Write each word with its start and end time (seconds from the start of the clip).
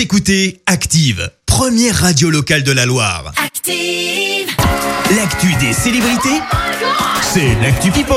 Vous 0.00 0.04
écoutez 0.04 0.62
Active, 0.64 1.30
première 1.44 1.94
radio 1.94 2.30
locale 2.30 2.62
de 2.62 2.72
la 2.72 2.86
Loire. 2.86 3.34
Active. 3.36 4.48
L'actu 5.14 5.54
des 5.60 5.74
célébrités, 5.74 6.40
c'est 7.20 7.54
l'actu 7.60 7.90
People. 7.90 8.16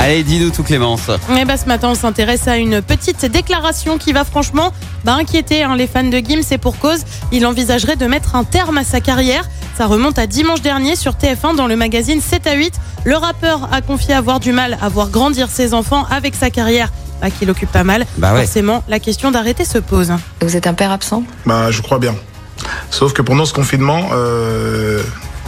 Allez, 0.00 0.24
dis-nous 0.24 0.48
tout 0.48 0.62
Clémence. 0.62 1.10
Eh 1.38 1.44
ben, 1.44 1.58
ce 1.58 1.66
matin, 1.66 1.90
on 1.90 1.94
s'intéresse 1.94 2.48
à 2.48 2.56
une 2.56 2.80
petite 2.80 3.26
déclaration 3.26 3.98
qui 3.98 4.14
va 4.14 4.24
franchement 4.24 4.72
bah, 5.04 5.12
inquiéter 5.12 5.62
hein, 5.62 5.76
les 5.76 5.86
fans 5.86 6.02
de 6.02 6.16
Gims 6.16 6.50
et 6.50 6.56
pour 6.56 6.78
cause. 6.78 7.04
Il 7.30 7.44
envisagerait 7.44 7.96
de 7.96 8.06
mettre 8.06 8.34
un 8.34 8.44
terme 8.44 8.78
à 8.78 8.84
sa 8.84 9.02
carrière. 9.02 9.46
Ça 9.76 9.84
remonte 9.84 10.18
à 10.18 10.26
dimanche 10.26 10.62
dernier 10.62 10.96
sur 10.96 11.12
TF1 11.12 11.56
dans 11.56 11.66
le 11.66 11.76
magazine 11.76 12.22
7 12.22 12.46
à 12.46 12.54
8. 12.54 12.72
Le 13.04 13.16
rappeur 13.16 13.68
a 13.70 13.82
confié 13.82 14.14
avoir 14.14 14.40
du 14.40 14.52
mal 14.52 14.78
à 14.80 14.88
voir 14.88 15.10
grandir 15.10 15.50
ses 15.50 15.74
enfants 15.74 16.06
avec 16.10 16.34
sa 16.34 16.48
carrière 16.48 16.90
bah, 17.22 17.30
qui 17.30 17.46
l'occupe 17.46 17.70
pas 17.72 17.84
mal. 17.84 18.04
Bah 18.18 18.34
ouais. 18.34 18.42
Forcément, 18.44 18.82
la 18.88 18.98
question 18.98 19.30
d'arrêter 19.30 19.64
se 19.64 19.78
pose. 19.78 20.12
Vous 20.42 20.56
êtes 20.56 20.66
un 20.66 20.74
père 20.74 20.90
absent? 20.90 21.22
Bah, 21.46 21.70
je 21.70 21.80
crois 21.80 21.98
bien. 21.98 22.14
Sauf 22.90 23.12
que 23.12 23.22
pendant 23.22 23.44
ce 23.46 23.52
confinement, 23.54 24.10
euh, 24.12 25.02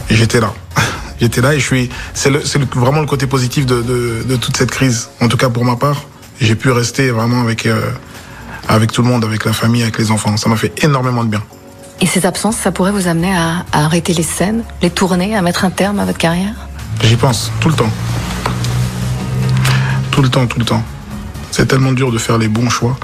j'étais 0.09 0.39
là. 0.39 0.53
J'étais 1.21 1.39
là 1.39 1.53
et 1.53 1.59
je 1.59 1.65
suis. 1.65 1.89
C'est 2.13 2.29
le- 2.29 2.43
c'est 2.43 2.59
le- 2.59 2.67
vraiment 2.75 2.99
le 2.99 3.05
côté 3.05 3.25
positif 3.25 3.65
de, 3.65 3.81
de- 3.81 4.23
de 4.27 4.35
toute 4.35 4.57
cette 4.57 4.69
crise. 4.71 5.09
En 5.21 5.29
tout 5.29 5.37
cas 5.37 5.47
pour 5.49 5.63
ma 5.63 5.77
part, 5.77 6.03
j'ai 6.41 6.55
pu 6.55 6.71
rester 6.71 7.09
vraiment 7.11 7.39
avec 7.41 7.65
euh, 7.65 7.89
avec 8.67 8.91
tout 8.91 9.01
le 9.01 9.07
monde, 9.07 9.23
avec 9.23 9.45
la 9.45 9.53
famille, 9.53 9.81
avec 9.83 9.97
les 9.97 10.11
enfants. 10.11 10.35
Ça 10.35 10.49
m'a 10.49 10.57
fait 10.57 10.73
énormément 10.83 11.23
de 11.23 11.29
bien. 11.29 11.41
Et 12.01 12.05
ces 12.07 12.25
absences, 12.25 12.57
ça 12.57 12.71
pourrait 12.73 12.91
vous 12.91 13.07
amener 13.07 13.33
à, 13.33 13.63
à 13.71 13.85
arrêter 13.85 14.13
les 14.13 14.23
scènes, 14.23 14.63
les 14.81 14.89
tournées, 14.89 15.37
à 15.37 15.41
mettre 15.41 15.63
un 15.63 15.69
terme 15.69 15.99
à 15.99 16.05
votre 16.05 16.17
carrière? 16.17 16.53
J'y 17.01 17.15
pense 17.15 17.49
tout 17.61 17.69
le 17.69 17.75
temps. 17.75 17.89
Tout 20.11 20.21
le 20.21 20.27
temps, 20.29 20.45
tout 20.47 20.59
le 20.59 20.65
temps. 20.65 20.83
C'est 21.55 21.67
tellement 21.67 21.93
dur 21.93 22.11
de 22.11 22.17
faire 22.17 22.37
les 22.37 22.49
bons 22.49 22.69
choix. 22.69 22.97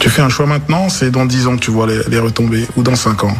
Tu 0.00 0.10
fais 0.10 0.20
un 0.20 0.28
choix 0.28 0.46
maintenant, 0.46 0.88
c'est 0.88 1.12
dans 1.12 1.24
10 1.24 1.46
ans 1.46 1.54
que 1.54 1.60
tu 1.60 1.70
vois 1.70 1.86
les, 1.86 2.00
les 2.08 2.18
retombées, 2.18 2.66
ou 2.74 2.82
dans 2.82 2.96
5 2.96 3.22
ans. 3.22 3.36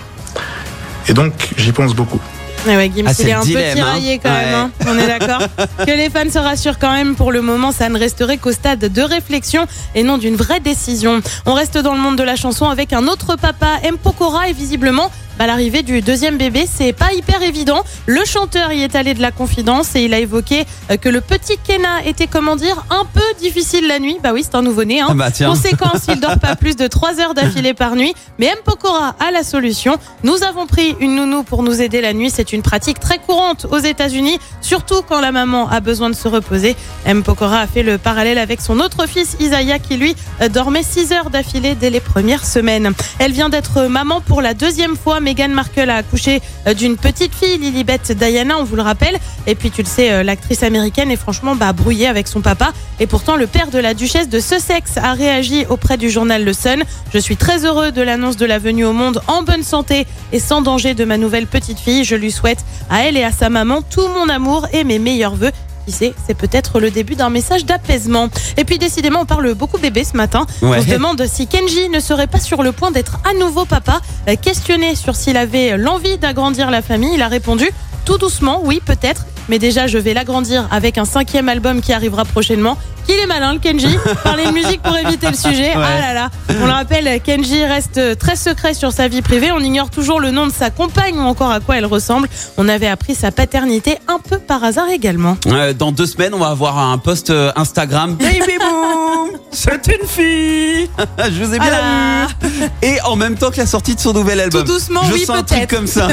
Et 1.08 1.12
donc, 1.12 1.32
j'y 1.56 1.72
pense 1.72 1.92
beaucoup. 1.92 2.20
Eh 2.68 2.76
ouais, 2.76 2.88
Gims, 2.94 3.04
Ah, 3.08 3.12
c'est 3.12 3.24
il 3.24 3.28
est 3.30 3.32
un 3.32 3.40
dilemme, 3.40 3.64
peu 3.64 3.74
tiraillé 3.74 4.14
hein. 4.14 4.18
quand 4.22 4.30
même, 4.30 4.54
hein. 4.54 4.70
on 4.86 4.96
est 4.96 5.06
d'accord. 5.08 5.40
que 5.84 5.90
les 5.90 6.08
fans 6.08 6.30
se 6.30 6.38
rassurent 6.38 6.78
quand 6.78 6.92
même, 6.92 7.16
pour 7.16 7.32
le 7.32 7.42
moment, 7.42 7.72
ça 7.72 7.88
ne 7.88 7.98
resterait 7.98 8.36
qu'au 8.36 8.52
stade 8.52 8.78
de 8.78 9.02
réflexion 9.02 9.66
et 9.96 10.04
non 10.04 10.18
d'une 10.18 10.36
vraie 10.36 10.60
décision. 10.60 11.20
On 11.44 11.54
reste 11.54 11.76
dans 11.76 11.94
le 11.94 12.00
monde 12.00 12.16
de 12.16 12.22
la 12.22 12.36
chanson 12.36 12.68
avec 12.68 12.92
un 12.92 13.08
autre 13.08 13.34
papa, 13.34 13.78
M. 13.82 13.96
Pokora, 14.00 14.50
et 14.50 14.52
visiblement, 14.52 15.10
bah, 15.40 15.46
l'arrivée 15.46 15.82
du 15.82 16.02
deuxième 16.02 16.36
bébé, 16.36 16.66
c'est 16.70 16.92
pas 16.92 17.14
hyper 17.14 17.40
évident. 17.40 17.82
Le 18.04 18.22
chanteur 18.26 18.72
y 18.72 18.82
est 18.82 18.94
allé 18.94 19.14
de 19.14 19.22
la 19.22 19.30
confidence 19.30 19.96
et 19.96 20.02
il 20.02 20.12
a 20.12 20.18
évoqué 20.18 20.66
euh, 20.90 20.98
que 20.98 21.08
le 21.08 21.22
petit 21.22 21.56
Kena 21.66 22.04
était, 22.04 22.26
comment 22.26 22.56
dire, 22.56 22.84
un 22.90 23.06
peu 23.06 23.22
difficile 23.40 23.88
la 23.88 24.00
nuit. 24.00 24.18
Bah 24.22 24.32
oui, 24.34 24.42
c'est 24.44 24.54
un 24.54 24.60
nouveau-né, 24.60 25.00
hein. 25.00 25.06
Ah 25.08 25.14
bah. 25.14 25.30
Conséquence, 25.30 26.02
il 26.08 26.20
dort 26.20 26.38
pas 26.38 26.56
plus 26.60 26.76
de 26.76 26.86
3 26.86 27.20
heures 27.20 27.32
d'affilée 27.32 27.72
par 27.72 27.96
nuit. 27.96 28.12
Mais 28.38 28.48
M. 28.48 28.56
Pokora 28.62 29.16
a 29.18 29.30
la 29.30 29.42
solution. 29.42 29.96
Nous 30.24 30.42
avons 30.42 30.66
pris 30.66 30.94
une 31.00 31.14
nounou 31.14 31.42
pour 31.42 31.62
nous 31.62 31.80
aider 31.80 32.02
la 32.02 32.12
nuit. 32.12 32.28
C'est 32.28 32.52
une 32.52 32.60
pratique 32.60 33.00
très 33.00 33.16
courante 33.16 33.66
aux 33.70 33.78
États-Unis, 33.78 34.38
surtout 34.60 35.00
quand 35.08 35.22
la 35.22 35.32
maman 35.32 35.70
a 35.70 35.80
besoin 35.80 36.10
de 36.10 36.14
se 36.14 36.28
reposer. 36.28 36.76
M. 37.06 37.22
Pokora 37.22 37.60
a 37.60 37.66
fait 37.66 37.82
le 37.82 37.96
parallèle 37.96 38.36
avec 38.36 38.60
son 38.60 38.78
autre 38.78 39.08
fils, 39.08 39.38
Isaiah, 39.40 39.78
qui 39.78 39.96
lui 39.96 40.14
euh, 40.42 40.50
dormait 40.50 40.82
6 40.82 41.12
heures 41.12 41.30
d'affilée 41.30 41.76
dès 41.76 41.88
les 41.88 42.00
premières 42.00 42.44
semaines. 42.44 42.92
Elle 43.18 43.32
vient 43.32 43.48
d'être 43.48 43.84
maman 43.84 44.20
pour 44.20 44.42
la 44.42 44.52
deuxième 44.52 44.96
fois. 44.96 45.18
Meghan 45.30 45.50
Markle 45.50 45.90
a 45.90 45.94
accouché 45.94 46.42
euh, 46.66 46.74
d'une 46.74 46.96
petite 46.96 47.32
fille, 47.32 47.56
Lilibet 47.56 48.00
Diana, 48.16 48.58
on 48.58 48.64
vous 48.64 48.74
le 48.74 48.82
rappelle. 48.82 49.16
Et 49.46 49.54
puis, 49.54 49.70
tu 49.70 49.80
le 49.80 49.86
sais, 49.86 50.10
euh, 50.10 50.24
l'actrice 50.24 50.64
américaine 50.64 51.08
est 51.12 51.16
franchement 51.16 51.54
bah, 51.54 51.72
brouillée 51.72 52.08
avec 52.08 52.26
son 52.26 52.40
papa. 52.40 52.72
Et 52.98 53.06
pourtant, 53.06 53.36
le 53.36 53.46
père 53.46 53.70
de 53.70 53.78
la 53.78 53.94
duchesse 53.94 54.28
de 54.28 54.40
Sussex 54.40 54.96
a 54.96 55.12
réagi 55.12 55.66
auprès 55.68 55.98
du 55.98 56.10
journal 56.10 56.44
Le 56.44 56.52
Sun. 56.52 56.82
Je 57.14 57.18
suis 57.18 57.36
très 57.36 57.64
heureux 57.64 57.92
de 57.92 58.02
l'annonce 58.02 58.36
de 58.36 58.44
la 58.44 58.58
venue 58.58 58.84
au 58.84 58.92
monde 58.92 59.22
en 59.28 59.42
bonne 59.42 59.62
santé 59.62 60.04
et 60.32 60.40
sans 60.40 60.62
danger 60.62 60.94
de 60.94 61.04
ma 61.04 61.16
nouvelle 61.16 61.46
petite 61.46 61.78
fille. 61.78 62.02
Je 62.02 62.16
lui 62.16 62.32
souhaite 62.32 62.64
à 62.90 63.04
elle 63.04 63.16
et 63.16 63.22
à 63.22 63.30
sa 63.30 63.50
maman 63.50 63.82
tout 63.82 64.08
mon 64.08 64.28
amour 64.28 64.66
et 64.72 64.82
mes 64.82 64.98
meilleurs 64.98 65.36
voeux. 65.36 65.52
Qui 65.90 65.96
sait, 65.96 66.14
c'est 66.24 66.34
peut-être 66.34 66.78
le 66.78 66.92
début 66.92 67.16
d'un 67.16 67.30
message 67.30 67.64
d'apaisement. 67.64 68.28
Et 68.56 68.64
puis 68.64 68.78
décidément, 68.78 69.22
on 69.22 69.26
parle 69.26 69.54
beaucoup 69.54 69.76
bébé 69.76 70.04
ce 70.04 70.16
matin. 70.16 70.46
Ouais. 70.62 70.78
On 70.78 70.82
se 70.82 70.86
demande 70.88 71.26
si 71.26 71.48
Kenji 71.48 71.88
ne 71.88 71.98
serait 71.98 72.28
pas 72.28 72.38
sur 72.38 72.62
le 72.62 72.70
point 72.70 72.92
d'être 72.92 73.18
à 73.28 73.34
nouveau 73.34 73.64
papa. 73.64 74.00
Euh, 74.28 74.36
Questionné 74.40 74.94
sur 74.94 75.16
s'il 75.16 75.36
avait 75.36 75.76
l'envie 75.76 76.16
d'agrandir 76.16 76.70
la 76.70 76.80
famille, 76.80 77.14
il 77.14 77.22
a 77.22 77.26
répondu 77.26 77.68
tout 78.04 78.18
doucement, 78.18 78.60
oui 78.62 78.80
peut-être, 78.84 79.26
mais 79.50 79.58
déjà 79.58 79.88
je 79.88 79.98
vais 79.98 80.14
l'agrandir 80.14 80.68
avec 80.70 80.96
un 80.96 81.04
cinquième 81.04 81.48
album 81.48 81.82
qui 81.82 81.92
arrivera 81.92 82.24
prochainement. 82.24 82.78
Qu'il 83.06 83.18
est 83.18 83.26
malin 83.26 83.54
le 83.54 83.58
Kenji, 83.58 83.96
parler 84.24 84.44
de 84.46 84.52
musique 84.52 84.80
pour 84.82 84.96
éviter 84.96 85.26
le 85.28 85.34
sujet. 85.34 85.72
Ah 85.74 85.98
là 85.98 86.14
là, 86.14 86.28
on 86.60 86.66
le 86.66 86.70
rappelle, 86.70 87.20
Kenji 87.20 87.64
reste 87.64 88.18
très 88.18 88.36
secret 88.36 88.74
sur 88.74 88.92
sa 88.92 89.08
vie 89.08 89.22
privée. 89.22 89.50
On 89.50 89.58
ignore 89.58 89.90
toujours 89.90 90.20
le 90.20 90.30
nom 90.30 90.46
de 90.46 90.52
sa 90.52 90.70
compagne 90.70 91.16
ou 91.18 91.22
encore 91.22 91.50
à 91.50 91.58
quoi 91.58 91.78
elle 91.78 91.86
ressemble. 91.86 92.28
On 92.56 92.68
avait 92.68 92.86
appris 92.86 93.16
sa 93.16 93.32
paternité 93.32 93.98
un 94.06 94.18
peu 94.20 94.38
par 94.38 94.62
hasard 94.62 94.88
également. 94.90 95.36
Euh, 95.48 95.72
dans 95.72 95.90
deux 95.90 96.06
semaines, 96.06 96.34
on 96.34 96.38
va 96.38 96.48
avoir 96.48 96.78
un 96.78 96.98
post 96.98 97.30
euh, 97.30 97.50
Instagram. 97.56 98.14
Baby 98.14 98.58
boom 98.60 99.40
C'est 99.50 99.86
une 99.88 100.06
fille 100.06 100.88
Je 101.18 101.44
vous 101.44 101.54
ai 101.54 101.58
bien 101.58 101.70
Ah 101.72 102.28
Et 102.82 103.00
en 103.02 103.16
même 103.16 103.36
temps 103.36 103.50
que 103.50 103.56
la 103.58 103.66
sortie 103.66 103.94
de 103.94 104.00
son 104.00 104.12
nouvel 104.12 104.40
album. 104.40 104.64
Tout 104.64 104.72
doucement, 104.74 105.02
Je 105.08 105.12
oui, 105.14 105.24
sens 105.24 105.36
un 105.38 105.42
truc 105.42 105.60
peut-être. 105.60 105.70
comme 105.70 105.86
ça. 105.86 106.08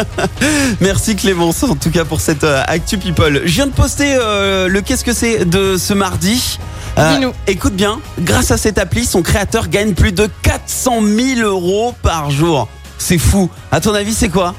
Merci 0.80 1.16
Clémence, 1.16 1.62
en 1.62 1.74
tout 1.76 1.90
cas 1.90 2.04
pour 2.04 2.20
cette 2.20 2.44
euh, 2.44 2.62
Actu 2.66 2.98
People. 2.98 3.42
Je 3.44 3.52
viens 3.52 3.66
de 3.66 3.72
poster 3.72 4.16
euh, 4.20 4.68
le 4.68 4.80
qu'est-ce 4.80 5.04
que 5.04 5.12
c'est 5.12 5.44
de 5.44 5.76
ce 5.76 5.92
mardi. 5.94 6.58
Dis-nous. 6.96 7.32
écoute 7.46 7.74
bien, 7.74 8.00
grâce 8.20 8.50
à 8.50 8.56
cette 8.56 8.78
appli, 8.78 9.04
son 9.04 9.20
créateur 9.20 9.68
gagne 9.68 9.92
plus 9.92 10.12
de 10.12 10.30
400 10.42 11.00
000 11.04 11.40
euros 11.46 11.94
par 12.02 12.30
jour. 12.30 12.68
C'est 12.96 13.18
fou. 13.18 13.50
À 13.70 13.80
ton 13.80 13.92
avis, 13.92 14.14
c'est 14.14 14.30
quoi? 14.30 14.54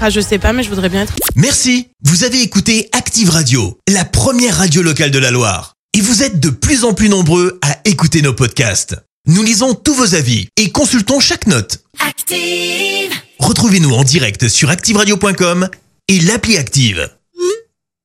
Ah 0.00 0.08
je 0.08 0.20
sais 0.20 0.38
pas, 0.38 0.52
mais 0.52 0.62
je 0.62 0.68
voudrais 0.70 0.88
bien 0.88 1.02
être. 1.02 1.14
Merci, 1.34 1.88
vous 2.04 2.22
avez 2.24 2.40
écouté 2.42 2.88
Active 2.92 3.30
Radio, 3.30 3.76
la 3.88 4.04
première 4.04 4.56
radio 4.58 4.82
locale 4.82 5.10
de 5.10 5.18
la 5.18 5.30
Loire. 5.32 5.74
Et 5.92 6.00
vous 6.00 6.22
êtes 6.22 6.38
de 6.38 6.50
plus 6.50 6.84
en 6.84 6.94
plus 6.94 7.08
nombreux 7.08 7.58
à 7.60 7.76
écouter 7.84 8.22
nos 8.22 8.32
podcasts. 8.32 8.96
Nous 9.26 9.42
lisons 9.42 9.74
tous 9.74 9.92
vos 9.92 10.14
avis 10.14 10.48
et 10.56 10.70
consultons 10.70 11.20
chaque 11.20 11.46
note. 11.46 11.84
Active. 11.98 13.12
Retrouvez-nous 13.38 13.92
en 13.92 14.02
direct 14.02 14.48
sur 14.48 14.70
activeradio.com 14.70 15.68
et 16.08 16.20
l'appli 16.20 16.56
Active. 16.56 17.10